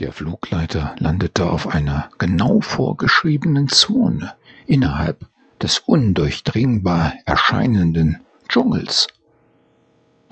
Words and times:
Der 0.00 0.12
Flugleiter 0.14 0.96
landete 0.98 1.50
auf 1.50 1.68
einer 1.68 2.08
genau 2.16 2.62
vorgeschriebenen 2.62 3.68
Zone 3.68 4.32
innerhalb 4.66 5.26
des 5.60 5.80
undurchdringbar 5.80 7.12
erscheinenden 7.26 8.20
Dschungels. 8.48 9.08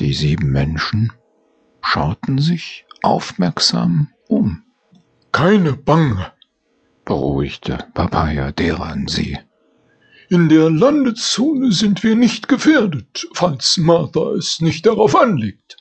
Die 0.00 0.14
sieben 0.14 0.52
Menschen 0.52 1.12
schauten 1.82 2.38
sich 2.38 2.86
aufmerksam 3.02 4.08
um. 4.26 4.62
Keine 5.32 5.74
Bange, 5.74 6.32
beruhigte 7.04 7.76
Papaya 7.92 8.52
Deran 8.52 9.06
sie. 9.06 9.38
In 10.30 10.48
der 10.48 10.70
Landezone 10.70 11.72
sind 11.72 12.02
wir 12.02 12.16
nicht 12.16 12.48
gefährdet, 12.48 13.28
falls 13.34 13.76
Martha 13.76 14.30
es 14.30 14.62
nicht 14.62 14.86
darauf 14.86 15.14
anlegt 15.14 15.76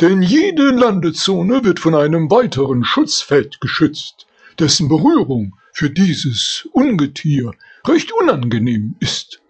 denn 0.00 0.22
jede 0.22 0.70
Landezone 0.70 1.64
wird 1.64 1.78
von 1.78 1.94
einem 1.94 2.30
weiteren 2.30 2.84
Schutzfeld 2.84 3.60
geschützt, 3.60 4.26
dessen 4.58 4.88
Berührung 4.88 5.54
für 5.72 5.90
dieses 5.90 6.68
Ungetier 6.72 7.52
recht 7.86 8.12
unangenehm 8.12 8.96
ist. 9.00 9.40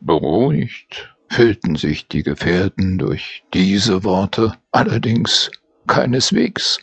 Beruhigt 0.00 1.14
fühlten 1.28 1.76
sich 1.76 2.08
die 2.08 2.22
Gefährten 2.22 2.98
durch 2.98 3.44
diese 3.54 4.04
Worte 4.04 4.52
allerdings 4.72 5.50
keineswegs. 5.86 6.78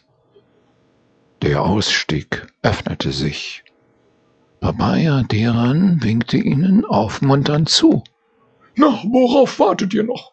Der 1.41 1.61
Ausstieg 1.63 2.47
öffnete 2.61 3.11
sich. 3.11 3.63
Papaya 4.61 5.23
Deran 5.23 6.02
winkte 6.02 6.38
ihnen 6.38 6.85
aufmunternd 6.85 7.69
zu. 7.69 8.03
Na, 8.75 9.02
worauf 9.03 9.59
wartet 9.59 9.93
ihr 9.93 10.03
noch? 10.03 10.32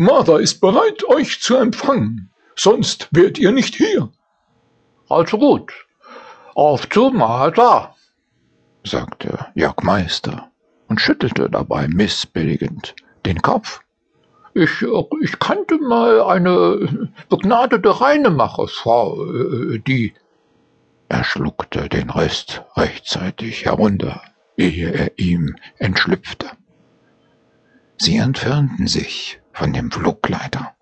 Martha 0.00 0.38
ist 0.38 0.60
bereit, 0.60 1.02
euch 1.08 1.40
zu 1.40 1.56
empfangen, 1.56 2.30
sonst 2.54 3.08
wärt 3.10 3.36
ihr 3.36 3.50
nicht 3.50 3.74
hier. 3.74 4.10
Also 5.08 5.38
gut, 5.38 5.72
auf 6.54 6.88
zu 6.88 7.10
Martha, 7.10 7.96
sagte 8.84 9.46
Jörg 9.56 9.82
Meister 9.82 10.52
und 10.86 11.00
schüttelte 11.00 11.50
dabei 11.50 11.88
missbilligend 11.88 12.94
den 13.26 13.42
Kopf. 13.42 13.80
Ich, 14.54 14.70
ich 15.20 15.38
kannte 15.40 15.78
mal 15.78 16.22
eine 16.22 17.10
begnadete 17.28 18.00
Reinemachersfrau, 18.00 19.16
die. 19.84 20.14
Er 21.08 21.24
schluckte 21.24 21.88
den 21.88 22.10
Rest 22.10 22.62
rechtzeitig 22.76 23.64
herunter, 23.64 24.22
ehe 24.56 24.92
er 24.92 25.18
ihm 25.18 25.56
entschlüpfte. 25.78 26.46
Sie 27.96 28.18
entfernten 28.18 28.86
sich 28.86 29.40
von 29.58 29.72
dem 29.72 29.90
Flugleiter. 29.90 30.76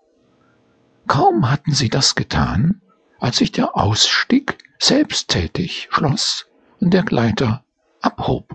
Kaum 1.06 1.50
hatten 1.50 1.72
sie 1.72 1.88
das 1.88 2.14
getan, 2.14 2.82
als 3.19 3.38
sich 3.38 3.50
der 3.50 3.74
Ausstieg 3.74 4.58
selbsttätig 4.78 5.88
schloss 5.91 6.46
und 6.78 6.92
der 6.92 7.02
Gleiter 7.02 7.64
abhob. 8.02 8.52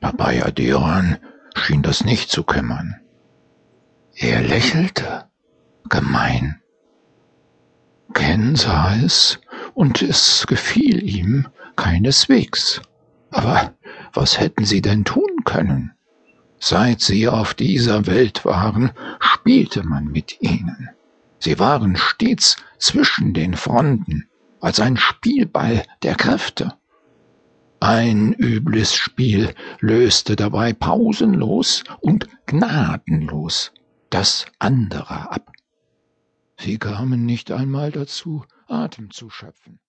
Papaya 0.00 0.52
Deran 0.52 1.18
schien 1.56 1.82
das 1.82 2.04
nicht 2.04 2.30
zu 2.30 2.44
kümmern. 2.44 3.00
Er 4.14 4.40
lächelte, 4.40 5.28
gemein. 5.88 6.62
Ken 8.14 8.54
sah 8.54 8.94
es, 8.94 9.40
und 9.74 10.00
es 10.00 10.46
gefiel 10.46 11.02
ihm 11.02 11.48
keineswegs. 11.74 12.82
Aber 13.32 13.74
was 14.12 14.38
hätten 14.38 14.64
sie 14.64 14.80
denn 14.80 15.04
tun 15.04 15.42
können? 15.44 15.92
Seit 16.62 17.00
sie 17.00 17.26
auf 17.26 17.54
dieser 17.54 18.06
Welt 18.06 18.44
waren, 18.44 18.90
spielte 19.18 19.82
man 19.82 20.04
mit 20.04 20.42
ihnen. 20.42 20.90
Sie 21.38 21.58
waren 21.58 21.96
stets 21.96 22.58
zwischen 22.78 23.32
den 23.32 23.54
Fronten, 23.54 24.28
als 24.60 24.78
ein 24.78 24.98
Spielball 24.98 25.84
der 26.02 26.16
Kräfte. 26.16 26.74
Ein 27.80 28.34
übles 28.34 28.94
Spiel 28.94 29.54
löste 29.80 30.36
dabei 30.36 30.74
pausenlos 30.74 31.82
und 32.00 32.28
gnadenlos 32.44 33.72
das 34.10 34.44
andere 34.58 35.32
ab. 35.32 35.50
Sie 36.58 36.76
kamen 36.76 37.24
nicht 37.24 37.50
einmal 37.52 37.90
dazu, 37.90 38.44
Atem 38.68 39.10
zu 39.10 39.30
schöpfen. 39.30 39.80